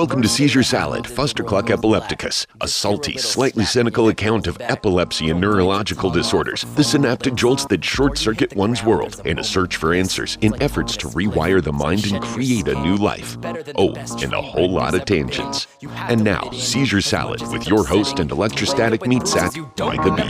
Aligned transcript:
Welcome 0.00 0.22
to 0.22 0.28
Seizure 0.28 0.62
Salad, 0.62 1.04
Fustercluck 1.04 1.68
Epilepticus, 1.68 2.46
a 2.62 2.66
salty, 2.66 3.18
slightly 3.18 3.66
cynical 3.66 4.08
account 4.08 4.46
of 4.46 4.58
epilepsy 4.58 5.28
and 5.28 5.38
neurological 5.38 6.08
disorders, 6.08 6.64
the 6.74 6.82
synaptic 6.82 7.34
jolts 7.34 7.66
that 7.66 7.84
short 7.84 8.16
circuit 8.16 8.56
one's 8.56 8.82
world, 8.82 9.20
and 9.26 9.38
a 9.38 9.44
search 9.44 9.76
for 9.76 9.92
answers 9.92 10.38
in 10.40 10.54
efforts 10.62 10.96
to 10.96 11.08
rewire 11.08 11.62
the 11.62 11.70
mind 11.70 12.06
and 12.06 12.22
create 12.22 12.66
a 12.66 12.82
new 12.82 12.96
life. 12.96 13.36
Oh, 13.76 13.92
and 14.22 14.32
a 14.32 14.40
whole 14.40 14.70
lot 14.70 14.94
of 14.94 15.04
tangents. 15.04 15.66
And 15.82 16.24
now, 16.24 16.50
Seizure 16.52 17.02
Salad 17.02 17.42
with 17.52 17.68
your 17.68 17.84
host 17.84 18.20
and 18.20 18.30
electrostatic 18.30 19.06
meat 19.06 19.26
sack, 19.26 19.54
Micah 19.78 20.12
B. 20.12 20.22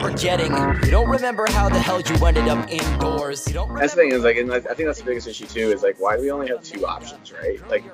You 0.84 0.90
don't 0.90 1.08
remember 1.08 1.46
how 1.48 1.68
the 1.68 1.78
hell 1.78 2.00
you 2.00 2.26
ended 2.26 2.48
up 2.48 2.68
indoors. 2.68 3.44
That's 3.44 3.94
the 3.94 4.00
thing 4.00 4.10
is 4.10 4.24
like, 4.24 4.36
I 4.36 4.42
think 4.42 4.88
that's 4.88 4.98
the 4.98 5.04
biggest 5.04 5.28
issue 5.28 5.46
too. 5.46 5.70
Is 5.70 5.84
like, 5.84 6.00
why 6.00 6.16
do 6.16 6.22
we 6.22 6.32
only 6.32 6.48
have 6.48 6.60
two 6.60 6.84
options, 6.84 7.32
right? 7.32 7.60
Like, 7.68 7.84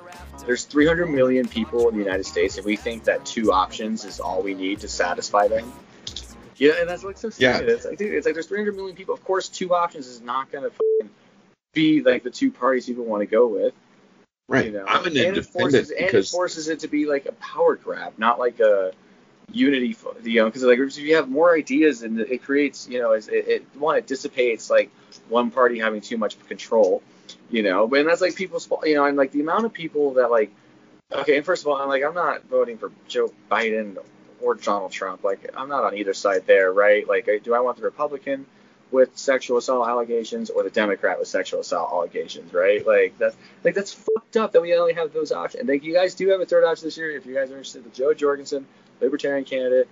there's 0.45 0.65
300 0.65 1.07
million 1.07 1.49
people 1.49 1.89
in 1.89 1.97
the 1.97 2.03
United 2.03 2.25
States, 2.25 2.57
and 2.57 2.67
we 2.67 2.77
think 2.77 3.05
that 3.05 3.25
two 3.25 3.53
options 3.53 4.05
is 4.05 4.21
all 4.21 4.43
we 4.43 4.55
need 4.55 4.81
to 4.81 4.89
satisfy 4.89 5.49
them. 5.49 5.73
Yeah, 6.57 6.73
and 6.81 6.89
that's 6.89 7.05
like 7.05 7.19
so 7.19 7.31
Yeah. 7.37 7.57
stupid. 7.57 7.73
It's 7.73 7.85
like, 7.85 7.99
dude, 7.99 8.15
it's 8.15 8.27
like 8.27 8.35
there's 8.35 8.47
300 8.47 8.75
million 8.75 8.97
people. 8.97 9.15
Of 9.15 9.25
course, 9.25 9.49
two 9.49 9.75
options 9.75 10.07
is 10.07 10.21
not 10.21 10.51
gonna 10.51 10.71
be 11.73 12.03
like 12.03 12.23
the 12.23 12.31
two 12.31 12.51
parties 12.51 12.87
people 12.87 13.05
want 13.05 13.21
to 13.21 13.27
go 13.27 13.47
with. 13.47 13.75
Right. 14.49 14.67
You 14.67 14.73
know, 14.73 14.85
I'm 14.87 15.05
an 15.05 15.17
and 15.17 15.37
it 15.37 15.47
forces 15.47 15.91
independent 15.91 15.91
and 15.91 16.01
it 16.01 16.07
because 16.07 16.31
forces 16.31 16.69
it 16.69 16.81
to 16.81 16.89
be 16.89 17.07
like 17.07 17.27
a 17.27 17.33
power 17.33 17.77
grab, 17.77 18.15
not 18.17 18.39
like 18.39 18.61
a 18.61 18.93
unity. 19.53 19.97
You 20.23 20.41
know, 20.41 20.45
because 20.47 20.63
like 20.63 20.79
if 20.79 20.97
you 20.99 21.17
have 21.17 21.29
more 21.29 21.55
ideas 21.55 22.03
and 22.03 22.21
it 22.21 22.43
creates, 22.43 22.89
you 22.89 23.01
know, 23.01 23.13
it, 23.13 23.29
it 23.29 23.67
one 23.75 23.97
it 23.97 24.07
dissipates 24.07 24.71
like 24.71 24.91
one 25.29 25.51
party 25.51 25.79
having 25.79 26.01
too 26.01 26.17
much 26.17 26.39
control. 26.47 27.03
You 27.51 27.63
know, 27.63 27.87
but 27.87 28.01
and 28.01 28.09
that's 28.09 28.21
like 28.21 28.35
people's 28.35 28.67
fault. 28.67 28.87
You 28.87 28.97
know, 28.97 29.05
and 29.05 29.17
like 29.17 29.33
the 29.33 29.41
amount 29.41 29.65
of 29.67 29.73
people 29.73 30.15
that 30.15 30.31
like, 30.31 30.51
okay, 31.13 31.37
and 31.37 31.47
first 31.47 31.63
of 31.63 31.69
all, 31.69 31.77
I'm 31.77 31.89
like 31.89 32.03
I'm 32.05 32.15
not 32.15 32.45
voting 32.45 32.79
for 32.79 32.91
Joe 33.09 33.33
Biden 33.51 33.97
or 34.41 34.55
Donald 34.55 34.93
Trump. 34.93 35.23
Like 35.25 35.51
I'm 35.57 35.69
not 35.69 35.85
on 35.85 35.97
either 35.97 36.15
side 36.15 36.47
there, 36.47 36.73
right? 36.73 37.07
Like, 37.09 37.29
do 37.45 37.55
I 37.55 37.61
want 37.61 37.77
the 37.77 37.85
Republican? 37.85 38.47
with 38.91 39.17
sexual 39.17 39.59
assault 39.59 39.89
allegations 39.89 40.51
or 40.51 40.63
the 40.63 40.71
Democrat 40.71 41.19
with 41.19 41.29
sexual 41.29 41.61
assault 41.61 41.91
allegations, 41.93 42.53
right? 42.53 42.87
Like 42.87 43.19
that's 43.19 43.37
like 43.65 43.75
that's 43.75 43.93
fucked 43.93 44.37
up 44.37 44.53
that 44.53 44.63
we 44.63 44.75
only 44.75 44.95
have 44.95 45.13
those 45.13 45.33
options. 45.33 45.69
Like 45.69 45.83
you 45.83 45.93
guys 45.93 46.15
do 46.15 46.29
have 46.29 46.41
a 46.41 46.47
third 46.47 46.65
option 46.65 46.87
this 46.87 46.97
year 46.97 47.11
if 47.11 47.27
you 47.27 47.35
guys 47.35 47.51
are 47.51 47.55
interested. 47.55 47.85
The 47.85 47.91
Jo 47.91 48.15
Jorgensen, 48.15 48.67
Libertarian 49.01 49.45
candidate. 49.45 49.89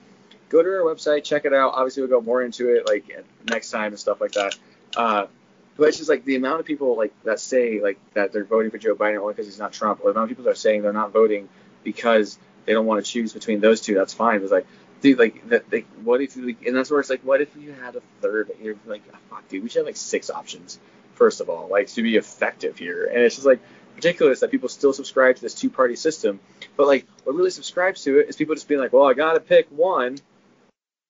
Go 0.49 0.63
to 0.63 0.69
our 0.69 0.83
website, 0.83 1.25
check 1.25 1.45
it 1.45 1.53
out. 1.53 1.73
Obviously, 1.75 2.03
we'll 2.03 2.11
go 2.11 2.21
more 2.21 2.43
into 2.43 2.75
it 2.75 2.87
like 2.87 3.27
next 3.49 3.71
time 3.71 3.93
and 3.93 3.99
stuff 3.99 4.21
like 4.21 4.33
that. 4.33 4.57
Uh, 4.97 5.27
but 5.77 5.89
it's 5.89 5.99
just 5.99 6.09
like 6.09 6.25
the 6.25 6.37
amount 6.37 6.61
of 6.61 6.67
people 6.67 6.97
like 6.97 7.13
that 7.25 7.41
say 7.41 7.81
like 7.81 7.99
that 8.15 8.33
they're 8.33 8.45
voting 8.45 8.71
for 8.71 8.79
Joe 8.79 8.95
Biden 8.95 9.19
only 9.19 9.35
because 9.35 9.47
he's 9.47 9.59
not 9.59 9.73
Trump, 9.73 10.01
or 10.01 10.13
the 10.13 10.19
amount 10.19 10.25
of 10.25 10.29
people 10.31 10.45
that 10.45 10.51
are 10.51 10.55
saying 10.55 10.83
they're 10.83 10.93
not 10.93 11.13
voting 11.13 11.49
because 11.83 12.39
they 12.65 12.73
don't 12.73 12.87
want 12.87 13.05
to 13.05 13.11
choose 13.11 13.33
between 13.33 13.61
those 13.61 13.81
two. 13.81 13.95
That's 13.95 14.15
fine. 14.15 14.43
It's 14.43 14.53
like 14.53 14.67
dude, 15.05 15.19
like 15.19 15.49
that, 15.51 15.71
like, 15.71 15.87
what 16.03 16.23
if 16.23 16.35
you, 16.35 16.57
and 16.67 16.75
that's 16.75 16.91
where 16.91 16.99
it's 16.99 17.11
like, 17.11 17.21
what 17.21 17.43
if 17.43 17.55
you 17.57 17.73
had 17.73 17.95
a 17.95 18.01
third? 18.23 18.51
You're 18.61 18.77
like, 18.87 19.03
fuck, 19.29 19.47
dude, 19.49 19.63
we 19.63 19.69
should 19.69 19.81
have 19.81 19.87
like 19.87 19.97
six 19.97 20.31
options. 20.31 20.79
First 21.15 21.43
of 21.43 21.51
all, 21.51 21.69
like 21.69 21.89
to 21.89 22.03
be 22.03 22.17
effective 22.17 22.79
here, 22.79 23.05
and 23.05 23.19
it's 23.19 23.35
just 23.35 23.47
like 23.47 23.61
ridiculous 23.95 24.41
that 24.41 24.51
people 24.51 24.69
still 24.69 24.95
subscribe 24.95 25.37
to 25.37 25.43
this 25.43 25.55
two-party 25.55 25.95
system. 25.95 26.41
But 26.77 26.87
like, 26.87 27.07
what 27.23 27.37
really 27.37 27.51
subscribes 27.51 28.03
to 28.05 28.19
it 28.19 28.31
is 28.31 28.37
people 28.37 28.55
just 28.55 28.67
being 28.67 28.81
like, 28.81 28.93
well, 28.93 29.05
I 29.05 29.13
gotta 29.13 29.41
pick 29.41 29.69
one. 29.71 30.19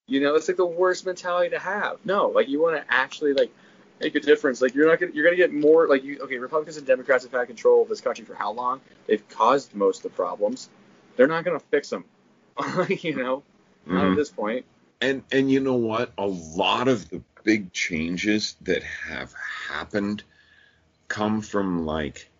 You 0.08 0.20
know, 0.20 0.34
that's 0.34 0.48
like 0.48 0.58
the 0.58 0.66
worst 0.66 1.06
mentality 1.06 1.50
to 1.50 1.58
have. 1.60 2.04
No, 2.04 2.28
like 2.28 2.48
you 2.48 2.60
want 2.60 2.76
to 2.76 2.92
actually 2.92 3.32
like 3.32 3.52
make 4.00 4.15
a 4.15 4.21
difference. 4.21 4.60
Like 4.60 4.75
you're 4.75 4.88
not 4.88 5.00
gonna, 5.00 5.12
you're 5.12 5.25
gonna 5.25 5.37
get 5.37 5.53
more 5.53 5.88
like 5.88 6.05
you. 6.05 6.19
Okay, 6.22 6.38
Republicans 6.38 6.77
and 6.77 6.87
Democrats 6.87 7.25
have 7.25 7.32
had 7.32 7.47
control 7.47 7.82
of 7.82 7.88
this 7.88 8.00
country 8.00 8.25
for 8.25 8.34
how 8.34 8.53
long? 8.53 8.81
They've 9.06 9.27
caused 9.28 9.75
most 9.75 9.99
of 9.99 10.03
the 10.05 10.16
problems. 10.16 10.69
They're 11.16 11.27
not 11.28 11.44
gonna 11.44 11.60
fix 11.60 11.91
them. 11.91 12.04
you 12.88 13.16
know, 13.16 13.43
not 13.87 14.04
at 14.06 14.12
Mhm. 14.12 14.16
this 14.16 14.31
point. 14.31 14.65
and 15.00 15.22
and 15.33 15.50
you 15.50 15.60
know 15.60 15.75
what? 15.75 16.12
A 16.19 16.27
lot 16.27 16.88
of 16.88 17.09
the 17.10 17.22
big 17.43 17.72
changes 17.72 18.56
that 18.62 18.83
have 18.83 19.33
happened 19.69 20.22
come 21.09 21.43
from 21.43 21.84
like 21.84 22.31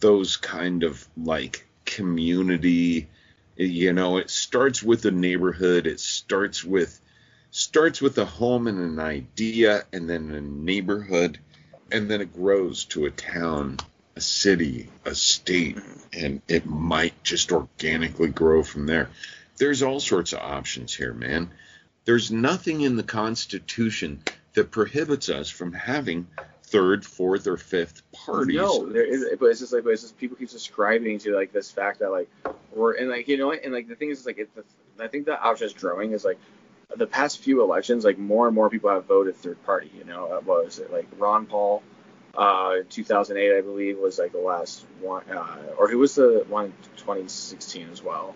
those 0.00 0.36
kind 0.36 0.82
of 0.82 1.06
like 1.16 1.66
community 1.84 3.08
you 3.56 3.92
know 3.92 4.16
it 4.16 4.28
starts 4.28 4.82
with 4.82 5.04
a 5.04 5.10
neighborhood 5.12 5.86
it 5.86 6.00
starts 6.00 6.64
with 6.64 7.00
starts 7.56 8.02
with 8.02 8.18
a 8.18 8.24
home 8.26 8.66
and 8.66 8.78
an 8.78 9.00
idea 9.00 9.82
and 9.90 10.10
then 10.10 10.30
a 10.30 10.40
neighborhood 10.42 11.38
and 11.90 12.10
then 12.10 12.20
it 12.20 12.34
grows 12.34 12.84
to 12.84 13.06
a 13.06 13.10
town 13.10 13.78
a 14.14 14.20
city 14.20 14.90
a 15.06 15.14
state 15.14 15.78
and 16.12 16.42
it 16.48 16.66
might 16.66 17.14
just 17.24 17.52
organically 17.52 18.28
grow 18.28 18.62
from 18.62 18.84
there. 18.84 19.08
There's 19.56 19.82
all 19.82 20.00
sorts 20.00 20.34
of 20.34 20.40
options 20.40 20.94
here 20.94 21.14
man. 21.14 21.50
There's 22.04 22.30
nothing 22.30 22.82
in 22.82 22.96
the 22.96 23.02
constitution 23.02 24.22
that 24.52 24.70
prohibits 24.70 25.30
us 25.30 25.48
from 25.48 25.72
having 25.72 26.26
third 26.62 27.06
fourth 27.06 27.46
or 27.46 27.56
fifth 27.56 28.02
parties. 28.12 28.56
No, 28.56 28.84
there 28.86 29.02
is, 29.02 29.24
but 29.40 29.46
it's 29.46 29.60
just 29.60 29.72
like, 29.72 29.84
but 29.84 29.94
it's 29.94 30.02
just 30.02 30.18
people 30.18 30.36
keep 30.36 30.50
subscribing 30.50 31.20
to 31.20 31.34
like 31.34 31.52
this 31.52 31.70
fact 31.70 32.00
that 32.00 32.10
like 32.10 32.28
we're 32.74 32.92
and 32.96 33.08
like 33.08 33.28
you 33.28 33.38
know 33.38 33.50
and 33.52 33.72
like 33.72 33.88
the 33.88 33.94
thing 33.94 34.10
is 34.10 34.26
like 34.26 34.36
it, 34.36 34.54
the, 34.54 34.62
I 35.02 35.08
think 35.08 35.24
the 35.24 35.40
option 35.40 35.66
is 35.68 35.72
growing 35.72 36.12
is 36.12 36.22
like 36.22 36.38
the 36.98 37.06
past 37.06 37.38
few 37.38 37.62
elections 37.62 38.04
like 38.04 38.18
more 38.18 38.46
and 38.46 38.54
more 38.54 38.70
people 38.70 38.90
have 38.90 39.04
voted 39.06 39.36
third 39.36 39.62
party. 39.64 39.90
You 39.96 40.04
know, 40.04 40.26
uh, 40.26 40.40
what 40.40 40.64
was 40.64 40.78
it 40.78 40.92
like 40.92 41.06
Ron 41.18 41.46
Paul, 41.46 41.82
uh, 42.36 42.76
2008 42.88 43.56
I 43.56 43.60
believe 43.60 43.98
was 43.98 44.18
like 44.18 44.32
the 44.32 44.38
last 44.38 44.84
one, 45.00 45.24
uh, 45.30 45.74
or 45.78 45.88
who 45.88 45.98
was 45.98 46.14
the 46.14 46.44
one 46.48 46.66
in 46.66 46.72
2016 46.96 47.88
as 47.90 48.02
well. 48.02 48.34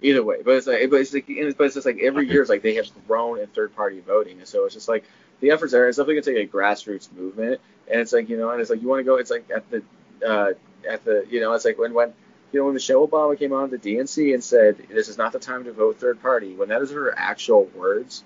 Either 0.00 0.22
way, 0.22 0.42
but 0.44 0.54
it's 0.54 0.66
like, 0.68 0.88
but 0.90 1.00
it's 1.00 1.12
like, 1.12 1.26
but 1.26 1.64
it's 1.64 1.74
just 1.74 1.84
like 1.84 1.98
every 2.00 2.28
year 2.28 2.40
it's 2.40 2.48
like 2.48 2.62
they 2.62 2.76
have 2.76 2.86
grown 3.08 3.40
in 3.40 3.48
third 3.48 3.74
party 3.74 3.98
voting, 3.98 4.38
and 4.38 4.46
so 4.46 4.64
it's 4.64 4.74
just 4.74 4.88
like 4.88 5.04
the 5.40 5.50
efforts 5.50 5.74
are. 5.74 5.88
It's 5.88 5.96
definitely 5.96 6.20
gonna 6.20 6.38
take 6.38 6.48
a 6.48 6.56
grassroots 6.56 7.12
movement, 7.12 7.60
and 7.90 8.00
it's 8.00 8.12
like 8.12 8.28
you 8.28 8.36
know, 8.36 8.50
and 8.50 8.60
it's 8.60 8.70
like 8.70 8.80
you 8.80 8.86
want 8.86 9.00
to 9.00 9.04
go. 9.04 9.16
It's 9.16 9.30
like 9.30 9.50
at 9.52 9.68
the, 9.70 9.82
uh, 10.24 10.52
at 10.88 11.04
the, 11.04 11.26
you 11.28 11.40
know, 11.40 11.52
it's 11.54 11.64
like 11.64 11.78
when 11.78 11.94
when 11.94 12.12
you 12.52 12.60
know 12.60 12.64
when 12.64 12.74
Michelle 12.74 13.06
Obama 13.06 13.38
came 13.38 13.52
on 13.52 13.70
the 13.70 13.78
DNC 13.78 14.32
and 14.34 14.42
said 14.42 14.76
this 14.88 15.08
is 15.08 15.18
not 15.18 15.32
the 15.32 15.38
time 15.38 15.64
to 15.64 15.72
vote 15.72 15.98
third 15.98 16.20
party. 16.22 16.54
When 16.54 16.68
that 16.70 16.82
is 16.82 16.90
her 16.90 17.16
actual 17.16 17.64
words, 17.74 18.24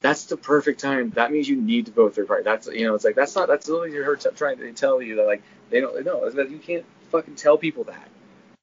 that's 0.00 0.24
the 0.24 0.36
perfect 0.36 0.80
time. 0.80 1.10
That 1.10 1.32
means 1.32 1.48
you 1.48 1.60
need 1.60 1.86
to 1.86 1.92
vote 1.92 2.14
third 2.14 2.28
party. 2.28 2.44
That's 2.44 2.66
you 2.68 2.86
know, 2.86 2.94
it's 2.94 3.04
like 3.04 3.14
that's 3.14 3.34
not 3.34 3.48
that's 3.48 3.68
literally 3.68 3.96
her 3.96 4.16
t- 4.16 4.30
trying 4.34 4.58
to 4.58 4.72
tell 4.72 5.00
you 5.00 5.16
that 5.16 5.26
like 5.26 5.42
they 5.70 5.80
don't 5.80 6.04
no, 6.04 6.26
you 6.28 6.58
can't 6.58 6.84
fucking 7.10 7.36
tell 7.36 7.56
people 7.56 7.84
that. 7.84 8.08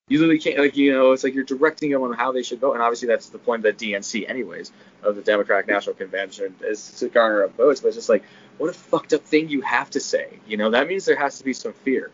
You 0.09 0.19
literally 0.19 0.39
can't 0.39 0.57
like 0.57 0.77
you 0.77 0.93
know, 0.93 1.11
it's 1.11 1.23
like 1.23 1.33
you're 1.33 1.43
directing 1.43 1.91
them 1.91 2.01
on 2.03 2.13
how 2.13 2.31
they 2.31 2.43
should 2.43 2.59
vote, 2.59 2.73
and 2.73 2.81
obviously 2.81 3.07
that's 3.07 3.29
the 3.29 3.39
point 3.39 3.65
of 3.65 3.77
the 3.77 3.93
DNC 3.93 4.29
anyways 4.29 4.71
of 5.03 5.15
the 5.15 5.21
Democratic 5.21 5.67
National 5.67 5.95
Convention 5.95 6.55
is 6.61 6.91
to 6.99 7.09
garner 7.09 7.43
up 7.43 7.57
votes. 7.57 7.81
But 7.81 7.89
it's 7.89 7.97
just 7.97 8.09
like 8.09 8.23
what 8.57 8.69
a 8.69 8.73
fucked 8.73 9.13
up 9.13 9.23
thing 9.23 9.49
you 9.49 9.61
have 9.61 9.89
to 9.91 9.99
say. 9.99 10.39
You 10.47 10.57
know, 10.57 10.71
that 10.71 10.87
means 10.87 11.05
there 11.05 11.17
has 11.17 11.37
to 11.39 11.43
be 11.43 11.53
some 11.53 11.73
fear. 11.73 12.09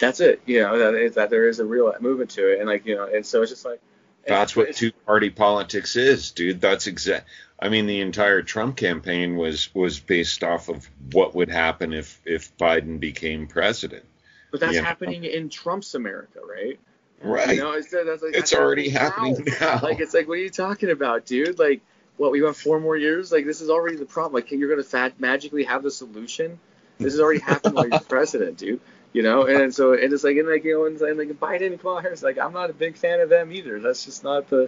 That's 0.00 0.18
it. 0.20 0.40
You 0.46 0.62
know, 0.62 0.78
that 0.78 0.94
is 0.94 1.14
that 1.14 1.30
there 1.30 1.48
is 1.48 1.60
a 1.60 1.64
real 1.64 1.94
movement 2.00 2.30
to 2.30 2.52
it, 2.52 2.58
and 2.58 2.68
like 2.68 2.86
you 2.86 2.96
know, 2.96 3.04
and 3.04 3.24
so 3.24 3.42
it's 3.42 3.50
just 3.52 3.64
like 3.64 3.80
That's 4.26 4.56
what 4.56 4.74
two 4.74 4.92
party 5.06 5.30
politics 5.30 5.94
is, 5.94 6.32
dude. 6.32 6.60
That's 6.60 6.86
exact. 6.88 7.28
I 7.60 7.68
mean, 7.68 7.86
the 7.86 8.00
entire 8.00 8.42
Trump 8.42 8.76
campaign 8.76 9.36
was 9.36 9.72
was 9.74 10.00
based 10.00 10.42
off 10.42 10.68
of 10.68 10.88
what 11.12 11.34
would 11.34 11.50
happen 11.50 11.92
if 11.92 12.20
if 12.24 12.56
Biden 12.56 12.98
became 12.98 13.46
president. 13.46 14.04
But 14.50 14.60
that's 14.60 14.74
Yeah. 14.74 14.82
happening 14.82 15.24
in 15.24 15.48
Trump's 15.48 15.94
America, 15.94 16.40
right? 16.40 16.80
Right. 17.22 17.56
You 17.56 17.62
know, 17.62 17.72
it's, 17.72 17.90
that's 17.90 18.22
like, 18.22 18.34
It's 18.34 18.50
that's 18.50 18.54
already 18.54 18.88
happening 18.88 19.46
now. 19.60 19.80
Like, 19.82 20.00
it's 20.00 20.14
like, 20.14 20.26
what 20.26 20.38
are 20.38 20.42
you 20.42 20.50
talking 20.50 20.90
about, 20.90 21.26
dude? 21.26 21.58
Like, 21.58 21.82
what, 22.16 22.32
we 22.32 22.42
want 22.42 22.56
four 22.56 22.80
more 22.80 22.96
years? 22.96 23.30
Like, 23.30 23.44
this 23.44 23.60
is 23.60 23.68
already 23.68 23.96
the 23.96 24.06
problem. 24.06 24.32
Like, 24.34 24.50
you're 24.50 24.68
going 24.68 24.82
to 24.82 24.88
fat 24.88 25.20
magically 25.20 25.64
have 25.64 25.82
the 25.82 25.90
solution? 25.90 26.58
This 26.98 27.12
has 27.12 27.20
already 27.20 27.40
happened 27.40 27.74
while 27.74 27.88
you're 27.88 28.00
president, 28.08 28.56
dude. 28.58 28.80
You 29.12 29.22
know, 29.22 29.46
and 29.46 29.74
so, 29.74 29.92
and 29.92 30.12
it's 30.12 30.22
like, 30.22 30.36
and 30.36 30.48
like, 30.48 30.62
you 30.64 30.74
know, 30.74 30.86
and, 30.86 31.00
and 31.00 31.18
like 31.18 31.28
Biden 31.40 31.66
and 31.66 31.80
Kamala 31.80 32.02
Harris, 32.02 32.22
like, 32.22 32.38
I'm 32.38 32.52
not 32.52 32.70
a 32.70 32.72
big 32.72 32.96
fan 32.96 33.20
of 33.20 33.28
them 33.28 33.50
either. 33.52 33.80
That's 33.80 34.04
just 34.04 34.22
not 34.22 34.48
the, 34.48 34.62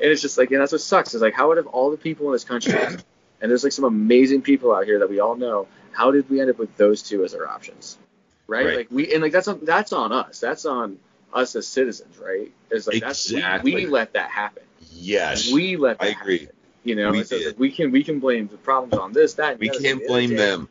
and 0.00 0.10
it's 0.10 0.20
just 0.20 0.36
like, 0.36 0.50
and 0.50 0.60
that's 0.60 0.72
what 0.72 0.82
sucks. 0.82 1.14
Is 1.14 1.22
like, 1.22 1.32
how 1.32 1.50
out 1.52 1.58
of 1.58 1.66
all 1.68 1.90
the 1.90 1.96
people 1.96 2.26
in 2.26 2.32
this 2.32 2.44
country, 2.44 2.72
and 3.40 3.50
there's 3.50 3.64
like 3.64 3.72
some 3.72 3.84
amazing 3.86 4.42
people 4.42 4.74
out 4.74 4.84
here 4.84 4.98
that 4.98 5.08
we 5.08 5.20
all 5.20 5.36
know, 5.36 5.68
how 5.92 6.10
did 6.10 6.28
we 6.28 6.40
end 6.40 6.50
up 6.50 6.58
with 6.58 6.76
those 6.76 7.02
two 7.02 7.24
as 7.24 7.34
our 7.34 7.48
options? 7.48 7.98
Right? 8.46 8.66
Right. 8.66 8.76
Like 8.76 8.88
we 8.90 9.12
and 9.12 9.22
like 9.22 9.32
that's 9.32 9.48
on 9.48 9.60
that's 9.64 9.92
on 9.92 10.12
us. 10.12 10.40
That's 10.40 10.64
on 10.64 10.98
us 11.34 11.54
as 11.56 11.66
citizens, 11.66 12.16
right? 12.18 12.50
It's 12.70 12.86
like 12.86 13.00
that's 13.00 13.30
we, 13.62 13.74
we 13.74 13.86
let 13.86 14.12
that 14.14 14.30
happen. 14.30 14.62
Yes. 14.92 15.52
We 15.52 15.76
let 15.76 15.98
that 15.98 16.04
I 16.04 16.08
agree. 16.10 16.38
happen. 16.40 16.54
You 16.84 16.94
know, 16.94 17.10
We 17.10 17.24
did. 17.24 17.46
like 17.46 17.58
we 17.58 17.70
can 17.70 17.90
we 17.90 18.04
can 18.04 18.20
blame 18.20 18.48
the 18.48 18.56
problems 18.56 18.94
on 18.94 19.12
this, 19.12 19.34
that, 19.34 19.58
we 19.58 19.68
can't 19.68 19.76
At 19.76 19.82
the 19.82 19.88
end 19.88 20.00
of 20.02 20.06
blame 20.08 20.36
them. 20.36 20.68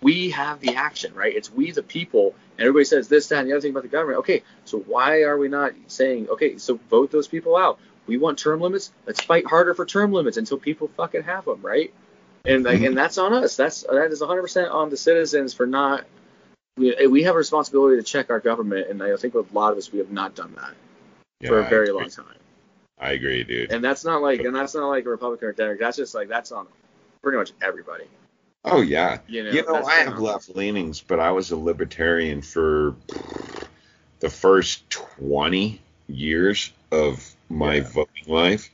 We 0.00 0.30
have 0.30 0.60
the 0.60 0.76
action, 0.76 1.14
right? 1.14 1.34
It's 1.34 1.52
we 1.52 1.72
the 1.72 1.82
people, 1.82 2.34
and 2.56 2.66
everybody 2.66 2.84
says 2.84 3.08
this, 3.08 3.28
that, 3.28 3.40
and 3.40 3.48
the 3.48 3.52
other 3.52 3.60
thing 3.60 3.72
about 3.72 3.82
the 3.82 3.88
government. 3.88 4.20
Okay, 4.20 4.42
so 4.64 4.78
why 4.78 5.22
are 5.22 5.36
we 5.36 5.48
not 5.48 5.72
saying, 5.88 6.28
okay, 6.28 6.58
so 6.58 6.78
vote 6.88 7.10
those 7.10 7.26
people 7.26 7.56
out? 7.56 7.80
We 8.06 8.16
want 8.16 8.38
term 8.38 8.60
limits. 8.60 8.92
Let's 9.06 9.20
fight 9.20 9.46
harder 9.46 9.74
for 9.74 9.84
term 9.84 10.12
limits 10.12 10.36
until 10.36 10.56
people 10.56 10.88
fucking 10.96 11.24
have 11.24 11.44
them, 11.44 11.60
right? 11.62 11.92
And 12.44 12.64
like, 12.64 12.80
and 12.80 12.96
that's 12.96 13.18
on 13.18 13.34
us. 13.34 13.56
That's 13.56 13.82
that 13.82 14.10
is 14.10 14.22
100% 14.22 14.72
on 14.72 14.88
the 14.90 14.96
citizens 14.96 15.52
for 15.52 15.66
not. 15.66 16.06
We, 16.76 17.06
we 17.08 17.24
have 17.24 17.34
a 17.34 17.38
responsibility 17.38 17.96
to 17.96 18.02
check 18.04 18.30
our 18.30 18.38
government, 18.38 18.88
and 18.88 19.02
I 19.02 19.16
think 19.16 19.34
with 19.34 19.50
a 19.50 19.54
lot 19.54 19.72
of 19.72 19.78
us 19.78 19.92
we 19.92 19.98
have 19.98 20.12
not 20.12 20.36
done 20.36 20.54
that. 20.56 20.74
for 21.48 21.58
a 21.58 21.68
very 21.68 21.90
long 21.90 22.08
time. 22.08 22.26
I 23.00 23.12
agree, 23.12 23.44
dude. 23.44 23.72
And 23.72 23.82
that's 23.82 24.04
not 24.04 24.22
like, 24.22 24.40
and 24.40 24.54
that's 24.54 24.74
not 24.74 24.88
like 24.88 25.04
a 25.04 25.08
Republican 25.08 25.48
or 25.48 25.52
Democrat. 25.52 25.80
That's 25.80 25.96
just 25.96 26.14
like 26.14 26.28
that's 26.28 26.52
on 26.52 26.66
pretty 27.22 27.38
much 27.38 27.52
everybody. 27.62 28.04
Oh 28.70 28.80
yeah. 28.80 29.18
You 29.26 29.44
know, 29.44 29.50
You 29.50 29.62
know, 29.66 29.82
I 29.84 29.96
have 29.96 30.18
left 30.18 30.54
leanings, 30.54 31.00
but 31.00 31.20
I 31.20 31.30
was 31.32 31.50
a 31.50 31.56
libertarian 31.56 32.42
for 32.42 32.94
the 34.20 34.28
first 34.30 34.88
20 34.90 35.80
years 36.08 36.72
of 36.90 37.28
my 37.48 37.76
Yeah. 37.76 37.82
voting 37.82 38.24
life, 38.26 38.70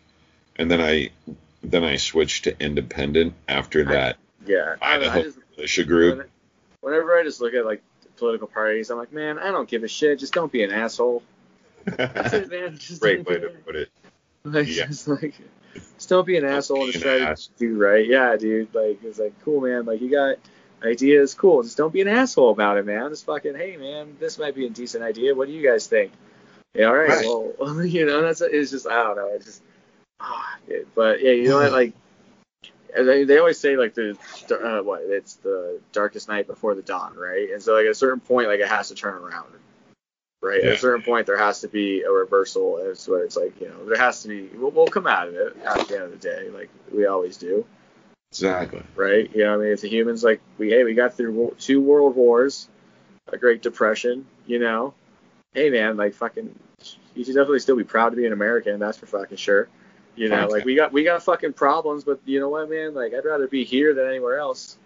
and 0.56 0.70
then 0.70 0.80
I 0.80 1.10
then 1.62 1.82
I 1.84 1.96
switched 1.96 2.44
to 2.44 2.60
independent 2.62 3.32
after 3.48 3.80
I- 3.80 3.92
that 3.92 4.16
Yeah, 4.46 4.76
I, 4.82 4.92
I 4.92 4.96
Idaho 4.96 5.22
just 5.22 5.38
militia 5.56 5.84
group. 5.84 6.30
whenever 6.80 7.16
I 7.18 7.22
just 7.24 7.40
look 7.40 7.54
at 7.54 7.64
like 7.64 7.82
political 8.16 8.46
parties, 8.46 8.90
I'm 8.90 8.98
like, 8.98 9.12
man, 9.12 9.38
I 9.38 9.50
don't 9.50 9.68
give 9.68 9.82
a 9.82 9.88
shit. 9.88 10.18
Just 10.18 10.34
don't 10.34 10.52
be 10.52 10.62
an 10.62 10.70
asshole. 10.70 11.22
That's 11.84 12.32
it, 12.34 12.50
man. 12.50 12.76
Just 12.78 13.00
Great 13.00 13.26
way 13.26 13.38
to 13.38 13.48
put 13.48 13.76
it. 13.76 13.90
Like, 14.46 14.68
Yeah. 14.68 14.86
just 14.86 15.08
like, 15.08 15.34
just 15.74 16.08
don't 16.08 16.26
be 16.26 16.36
an 16.36 16.44
asshole 16.44 16.84
and 16.84 16.86
be 16.86 16.92
just 16.92 17.04
an 17.04 17.18
try 17.18 17.30
ass. 17.30 17.46
to 17.46 17.52
do 17.58 17.76
right. 17.78 18.06
Yeah, 18.06 18.36
dude. 18.36 18.74
Like, 18.74 19.02
it's 19.02 19.18
like, 19.18 19.32
cool, 19.44 19.60
man. 19.60 19.84
Like, 19.84 20.00
you 20.00 20.10
got 20.10 20.36
ideas, 20.82 21.34
cool. 21.34 21.62
Just 21.62 21.76
don't 21.76 21.92
be 21.92 22.00
an 22.00 22.08
asshole 22.08 22.50
about 22.50 22.78
it, 22.78 22.86
man. 22.86 23.10
Just 23.10 23.26
fucking, 23.26 23.54
hey, 23.54 23.76
man, 23.76 24.16
this 24.20 24.38
might 24.38 24.54
be 24.54 24.66
a 24.66 24.70
decent 24.70 25.04
idea. 25.04 25.34
What 25.34 25.48
do 25.48 25.54
you 25.54 25.68
guys 25.68 25.86
think? 25.86 26.12
Yeah, 26.74 26.86
all 26.86 26.94
right. 26.94 27.08
Right. 27.08 27.24
Well, 27.24 27.84
you 27.84 28.06
know, 28.06 28.22
that's 28.22 28.40
it's 28.40 28.70
just 28.70 28.86
I 28.86 29.02
don't 29.02 29.16
know. 29.16 29.28
It's 29.34 29.44
just, 29.46 29.62
ah, 30.20 30.56
dude. 30.68 30.86
but 30.94 31.22
yeah, 31.22 31.32
you 31.32 31.48
know 31.48 31.56
what? 31.56 31.72
Like, 31.72 31.92
they, 32.96 33.24
they 33.24 33.38
always 33.38 33.58
say 33.58 33.76
like 33.76 33.94
the 33.94 34.16
uh, 34.50 34.80
what? 34.82 35.02
It's 35.02 35.34
the 35.36 35.80
darkest 35.90 36.28
night 36.28 36.46
before 36.46 36.76
the 36.76 36.82
dawn, 36.82 37.16
right? 37.16 37.50
And 37.50 37.60
so 37.60 37.74
like 37.74 37.86
at 37.86 37.90
a 37.90 37.94
certain 37.94 38.20
point, 38.20 38.46
like 38.46 38.60
it 38.60 38.68
has 38.68 38.88
to 38.88 38.94
turn 38.94 39.14
around 39.14 39.52
right? 40.44 40.60
At 40.60 40.74
a 40.74 40.78
certain 40.78 41.02
point, 41.02 41.26
there 41.26 41.38
has 41.38 41.60
to 41.62 41.68
be 41.68 42.02
a 42.02 42.10
reversal. 42.10 42.78
And 42.78 42.88
it's 42.88 43.08
where 43.08 43.24
it's 43.24 43.36
like, 43.36 43.60
you 43.60 43.68
know, 43.68 43.84
there 43.86 43.98
has 43.98 44.22
to 44.22 44.28
be. 44.28 44.48
We'll, 44.56 44.70
we'll 44.70 44.86
come 44.86 45.06
out 45.06 45.28
of 45.28 45.34
it 45.34 45.56
at 45.64 45.88
the 45.88 45.94
end 45.94 46.04
of 46.04 46.10
the 46.12 46.16
day, 46.18 46.50
like 46.50 46.68
we 46.92 47.06
always 47.06 47.36
do, 47.36 47.64
Exactly. 48.30 48.82
right? 48.94 49.30
You 49.34 49.44
know, 49.44 49.54
I 49.54 49.56
mean, 49.56 49.68
if 49.68 49.80
the 49.80 49.88
humans 49.88 50.22
like 50.22 50.40
we, 50.58 50.70
hey, 50.70 50.84
we 50.84 50.94
got 50.94 51.16
through 51.16 51.54
two 51.58 51.80
world 51.80 52.14
wars, 52.14 52.68
a 53.32 53.38
Great 53.38 53.62
Depression, 53.62 54.26
you 54.46 54.58
know, 54.58 54.94
hey 55.54 55.70
man, 55.70 55.96
like 55.96 56.14
fucking, 56.14 56.54
you 57.14 57.24
should 57.24 57.34
definitely 57.34 57.60
still 57.60 57.76
be 57.76 57.84
proud 57.84 58.10
to 58.10 58.16
be 58.16 58.26
an 58.26 58.32
American. 58.32 58.78
That's 58.78 58.98
for 58.98 59.06
fucking 59.06 59.38
sure. 59.38 59.68
You 60.16 60.28
know, 60.28 60.46
like 60.46 60.64
we 60.64 60.76
got 60.76 60.92
we 60.92 61.02
got 61.02 61.22
fucking 61.22 61.54
problems, 61.54 62.04
but 62.04 62.20
you 62.24 62.38
know 62.38 62.48
what, 62.48 62.70
man? 62.70 62.94
Like 62.94 63.14
I'd 63.14 63.24
rather 63.24 63.48
be 63.48 63.64
here 63.64 63.94
than 63.94 64.06
anywhere 64.06 64.38
else. 64.38 64.78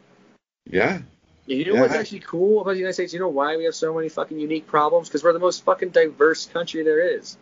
Yeah. 0.70 1.00
You 1.48 1.64
know 1.72 1.80
what's 1.80 1.94
actually 1.94 2.20
cool 2.20 2.60
about 2.60 2.72
the 2.72 2.78
United 2.78 2.94
States? 2.94 3.12
You 3.14 3.20
know 3.20 3.28
why 3.28 3.56
we 3.56 3.64
have 3.64 3.74
so 3.74 3.94
many 3.94 4.08
fucking 4.08 4.38
unique 4.38 4.66
problems? 4.66 5.08
Because 5.08 5.24
we're 5.24 5.32
the 5.32 5.38
most 5.38 5.64
fucking 5.64 5.90
diverse 5.90 6.46
country 6.46 6.82
there 6.82 7.16
is. 7.16 7.36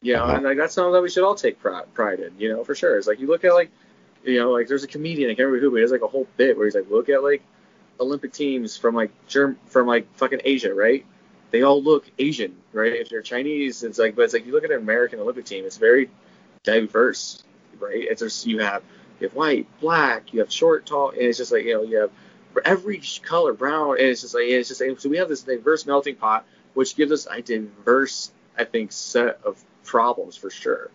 You 0.00 0.14
know, 0.14 0.24
Uh-huh. 0.24 0.34
and 0.34 0.44
like 0.44 0.56
that's 0.56 0.74
something 0.74 0.92
that 0.92 1.02
we 1.02 1.10
should 1.10 1.24
all 1.24 1.36
take 1.36 1.60
pride, 1.60 1.92
pride 1.94 2.20
in. 2.20 2.32
You 2.38 2.48
know, 2.50 2.64
for 2.64 2.74
sure. 2.74 2.98
It's 2.98 3.06
like 3.06 3.20
you 3.20 3.28
look 3.28 3.44
at 3.44 3.52
like, 3.54 3.70
you 4.24 4.40
know, 4.40 4.50
like 4.50 4.66
there's 4.68 4.84
a 4.84 4.88
comedian 4.88 5.30
I 5.30 5.34
can't 5.34 5.46
remember 5.46 5.60
who, 5.60 5.70
but 5.70 5.76
he 5.76 5.82
has 5.82 5.92
like 5.92 6.02
a 6.02 6.08
whole 6.08 6.26
bit 6.36 6.56
where 6.56 6.66
he's 6.66 6.74
like, 6.74 6.90
look 6.90 7.08
at 7.08 7.22
like 7.22 7.42
Olympic 8.00 8.32
teams 8.32 8.76
from 8.76 8.96
like 8.96 9.12
Germ 9.28 9.56
from 9.66 9.86
like 9.86 10.12
fucking 10.16 10.40
Asia, 10.44 10.74
right? 10.74 11.06
They 11.52 11.62
all 11.62 11.82
look 11.82 12.10
Asian, 12.18 12.56
right? 12.72 12.92
If 12.94 13.10
they're 13.10 13.22
Chinese, 13.22 13.84
it's 13.84 13.98
like, 13.98 14.16
but 14.16 14.22
it's 14.22 14.32
like 14.34 14.44
you 14.46 14.52
look 14.52 14.64
at 14.64 14.72
an 14.72 14.78
American 14.78 15.20
Olympic 15.20 15.44
team, 15.44 15.64
it's 15.64 15.76
very 15.76 16.10
diverse, 16.64 17.42
right? 17.78 18.06
It's 18.10 18.22
just 18.22 18.46
you 18.46 18.58
have 18.58 18.82
you 19.20 19.28
have 19.28 19.36
white, 19.36 19.66
black, 19.80 20.32
you 20.32 20.40
have 20.40 20.50
short, 20.52 20.86
tall, 20.86 21.10
and 21.10 21.20
it's 21.20 21.38
just 21.38 21.52
like 21.52 21.64
you 21.64 21.74
know 21.74 21.82
you 21.82 21.98
have 21.98 22.10
every 22.64 23.00
color, 23.22 23.52
brown, 23.52 23.98
and 23.98 24.06
it's 24.08 24.20
just 24.22 24.34
like 24.34 24.44
it's 24.44 24.68
just 24.68 24.82
so 25.02 25.08
we 25.08 25.16
have 25.18 25.28
this 25.28 25.42
diverse 25.42 25.86
melting 25.86 26.16
pot, 26.16 26.44
which 26.74 26.96
gives 26.96 27.12
us 27.12 27.26
a 27.30 27.40
diverse, 27.42 28.30
I 28.58 28.64
think, 28.64 28.92
set 28.92 29.40
of 29.44 29.62
problems 29.84 30.36
for 30.36 30.50
sure. 30.50 30.90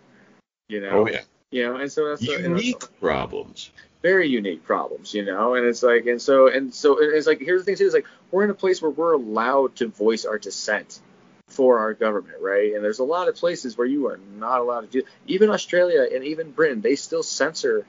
You 0.68 0.80
know, 0.80 0.90
Oh 0.90 1.08
yeah. 1.08 1.22
you 1.50 1.64
know, 1.66 1.76
and 1.76 1.90
so 1.90 2.08
that's 2.08 2.20
the- 2.20 2.34
and 2.34 2.54
that's 2.54 2.64
Unique 2.64 3.00
problems. 3.00 3.70
very 4.02 4.28
unique 4.28 4.64
problems, 4.64 5.12
you 5.14 5.24
know, 5.24 5.54
and 5.54 5.66
it's 5.66 5.82
like, 5.82 6.06
and 6.06 6.20
so, 6.22 6.46
and 6.46 6.72
so, 6.72 6.98
it's 7.00 7.26
like, 7.26 7.40
here's 7.40 7.62
the 7.62 7.64
thing 7.66 7.76
too, 7.76 7.86
is 7.86 7.94
like, 7.94 8.06
we're 8.30 8.44
in 8.44 8.50
a 8.50 8.54
place 8.54 8.80
where 8.80 8.90
we're 8.90 9.14
allowed 9.14 9.74
to 9.76 9.88
voice 9.88 10.24
our 10.24 10.38
dissent 10.38 11.00
for 11.48 11.78
our 11.80 11.94
government, 11.94 12.36
right? 12.40 12.74
And 12.74 12.84
there's 12.84 12.98
a 13.00 13.04
lot 13.04 13.26
of 13.28 13.34
places 13.34 13.76
where 13.78 13.86
you 13.86 14.06
are 14.08 14.20
not 14.36 14.60
allowed 14.60 14.82
to 14.82 14.86
do, 14.86 15.02
even 15.26 15.50
Australia 15.50 16.06
and 16.14 16.22
even 16.24 16.50
Britain, 16.52 16.80
they 16.80 16.94
still 16.94 17.22
censor 17.22 17.86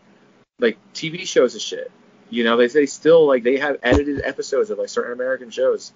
like 0.59 0.77
TV 0.93 1.27
shows 1.27 1.53
and 1.53 1.61
shit. 1.61 1.91
You 2.29 2.43
know, 2.43 2.57
they 2.57 2.67
they 2.67 2.85
still 2.85 3.25
like 3.25 3.43
they 3.43 3.57
have 3.57 3.77
edited 3.83 4.21
episodes 4.23 4.69
of 4.69 4.77
like 4.77 4.89
certain 4.89 5.13
American 5.13 5.49
shows. 5.49 5.91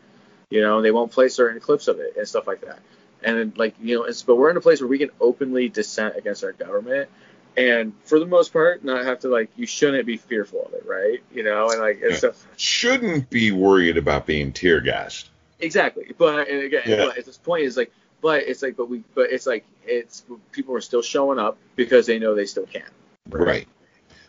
You 0.50 0.62
know, 0.62 0.78
and 0.78 0.86
they 0.86 0.92
won't 0.92 1.12
play 1.12 1.30
certain 1.30 1.60
clips 1.60 1.88
of 1.88 2.00
it 2.00 2.16
and 2.16 2.28
stuff 2.28 2.46
like 2.46 2.62
that. 2.62 2.80
And 3.24 3.38
then, 3.38 3.54
like 3.56 3.76
you 3.82 3.96
know, 3.98 4.04
it's 4.04 4.22
but 4.22 4.36
we're 4.36 4.50
in 4.52 4.58
a 4.58 4.62
place 4.62 4.82
where 4.82 4.88
we 4.88 4.98
can 5.00 5.10
openly 5.20 5.70
dissent 5.70 6.16
against 6.16 6.44
our 6.44 6.52
government, 6.52 7.10
and 7.58 7.94
for 8.04 8.20
the 8.20 8.26
most 8.26 8.52
part, 8.54 8.84
not 8.84 9.06
have 9.06 9.20
to 9.22 9.30
like 9.30 9.50
you 9.56 9.66
shouldn't 9.66 10.06
be 10.06 10.18
fearful 10.18 10.66
of 10.66 10.74
it, 10.74 10.86
right? 10.86 11.24
You 11.34 11.44
know, 11.44 11.70
and 11.72 11.80
like 11.80 12.02
and 12.02 12.12
Yeah. 12.12 12.18
so 12.18 12.34
Shouldn't 12.58 13.30
be 13.30 13.52
worried 13.52 13.98
about 13.98 14.26
being 14.28 14.52
tear 14.52 14.82
gassed. 14.82 15.30
exactly. 15.60 16.12
But 16.18 16.50
and 16.50 16.64
again, 16.64 16.84
Yeah. 16.86 17.06
but 17.06 17.18
at 17.18 17.26
this 17.26 17.38
point 17.38 17.64
is 17.64 17.78
like, 17.78 17.92
but 18.22 18.44
it's 18.44 18.62
like, 18.62 18.76
but 18.76 18.90
we, 18.90 19.04
but 19.16 19.32
it's 19.32 19.48
like 19.48 19.66
it's 19.88 20.24
people 20.52 20.76
are 20.76 20.82
still 20.82 21.02
showing 21.02 21.40
up 21.40 21.58
because 21.76 22.06
they 22.06 22.20
know 22.20 22.36
they 22.36 22.46
still 22.46 22.66
can. 22.68 22.84
Right. 23.30 23.68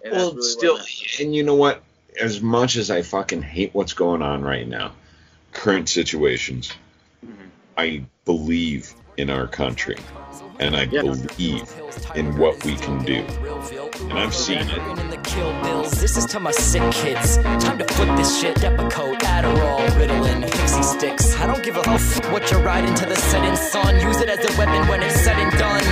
And 0.04 0.12
Well, 0.12 0.34
really 0.34 0.48
still, 0.48 0.78
and 1.20 1.34
you 1.34 1.42
know 1.42 1.54
what? 1.56 1.82
As 2.20 2.40
much 2.40 2.76
as 2.76 2.90
I 2.90 3.02
fucking 3.02 3.42
hate 3.42 3.74
what's 3.74 3.92
going 3.92 4.22
on 4.22 4.42
right 4.42 4.66
now, 4.66 4.92
current 5.52 5.88
situations, 5.88 6.72
Mhm. 7.24 7.50
I 7.76 8.04
believe 8.24 8.94
in 9.16 9.30
our 9.30 9.48
country, 9.48 9.98
and 10.60 10.76
I 10.76 10.82
Yeah. 10.90 11.02
believe 11.02 11.72
in 12.14 12.36
what 12.38 12.62
we 12.64 12.74
can 12.76 13.02
do. 13.04 13.24
And 14.10 14.18
I've 14.18 14.34
seen 14.34 14.58
it. 14.58 14.78
In 15.00 15.10
the 15.10 15.16
kill 15.24 15.52
bills. 15.62 15.90
This 15.92 16.16
is 16.16 16.26
to 16.26 16.40
my 16.40 16.50
sick 16.52 16.82
kids. 16.92 17.38
Time 17.38 17.78
to 17.78 17.84
flip 17.94 18.14
this 18.16 18.38
shit. 18.40 18.56
Depakote, 18.56 19.18
Adderall, 19.22 19.80
Ritalin, 19.98 20.44
Pixy 20.48 20.82
Stix. 20.84 21.40
I 21.40 21.46
don't 21.46 21.62
give 21.62 21.76
a 21.76 21.88
f- 21.88 22.32
what 22.32 22.50
you're 22.50 22.60
riding 22.62 22.94
to 22.94 23.06
the 23.06 23.16
setting 23.16 23.56
sun. 23.56 24.00
Use 24.00 24.20
it 24.20 24.28
as 24.28 24.38
a 24.38 24.58
weapon 24.58 24.86
when 24.88 25.02
it's 25.02 25.20
said 25.20 25.36
and 25.38 25.52
done. 25.58 25.82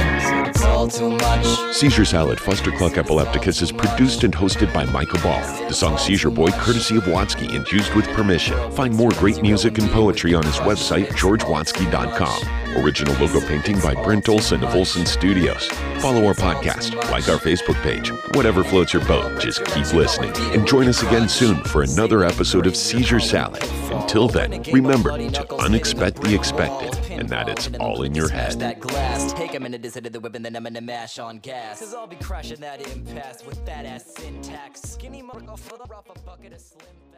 It's 0.49 0.65
all 0.65 0.87
too 0.89 1.11
much. 1.11 1.47
Seizure 1.75 2.05
Salad 2.05 2.39
Fuster 2.39 2.77
Cluck 2.77 2.99
Epilepticus 2.99 3.63
is 3.63 3.73
produced 3.73 4.23
and 4.25 4.35
hosted 4.35 4.73
by 4.73 4.85
Michael 4.87 5.21
Ball. 5.21 5.41
The 5.69 5.75
song 5.75 5.97
Seizure 5.99 6.31
Boy, 6.31 6.51
courtesy 6.53 6.97
of 6.97 7.05
Watsky 7.05 7.55
and 7.57 7.67
used 7.73 7.93
with 7.95 8.07
permission. 8.11 8.57
Find 8.73 8.95
more 8.95 9.11
great 9.13 9.41
music 9.43 9.79
and 9.79 9.91
poetry 9.91 10.35
on 10.35 10.43
his 10.45 10.57
website, 10.57 11.07
georgewatsky.com. 11.13 12.85
Original 12.85 13.15
logo 13.21 13.41
painting 13.47 13.79
by 13.81 13.95
Brent 13.95 14.29
Olson 14.29 14.52
of 14.61 14.75
Olson 14.75 15.07
Studios. 15.07 15.67
Follow 16.01 16.27
our 16.27 16.35
podcast, 16.35 16.95
like 17.11 17.29
our 17.29 17.39
Facebook 17.39 17.81
page. 17.83 18.11
Whatever 18.35 18.63
floats 18.63 18.93
your 18.93 19.05
boat, 19.07 19.41
just 19.41 19.65
keep 19.67 19.91
listening. 19.95 20.33
And 20.53 20.67
join 20.67 20.89
us 20.89 21.03
again 21.03 21.29
soon 21.29 21.63
for 21.65 21.83
another 21.83 22.25
episode 22.25 22.67
of 22.67 22.77
Seizure 22.77 23.21
Salad. 23.21 23.63
Until 23.91 24.29
then, 24.29 24.63
remember 24.65 25.17
to 25.17 25.45
unexpect 25.45 26.21
the 26.21 26.35
expected 26.35 26.95
and 27.11 27.29
that 27.29 27.49
it's 27.49 27.71
all 27.81 28.03
in 28.03 28.15
your 28.15 28.29
head. 28.29 28.59
Take 29.35 29.55
a 29.55 29.61
minute 29.61 29.83
to 29.83 29.91
sit 29.91 30.05
the 30.11 30.21
whip 30.21 30.35
and 30.35 30.45
then 30.45 30.57
I'm 30.57 30.65
gonna 30.65 30.81
mash 30.81 31.19
on 31.19 31.39
gas. 31.39 31.79
Cause 31.79 31.95
I'll 31.95 32.07
be 32.07 32.17
that 32.61 32.87
impasse 32.87 33.47
with 33.47 33.65
that 33.65 33.87
ass 33.87 34.13
syntax. 34.17 34.83
Skinny 34.83 35.23
a 36.15 36.19
bucket 36.21 36.53
of 36.53 36.61
slim. 36.61 37.12